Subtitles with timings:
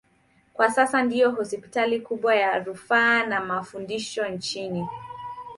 [0.53, 4.87] Kwa sasa ndiyo hospitali kubwa ya rufaa na mafundisho nchini.